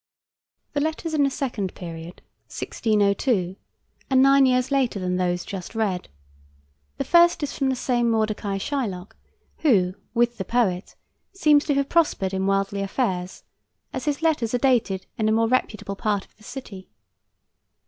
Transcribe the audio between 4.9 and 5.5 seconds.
than those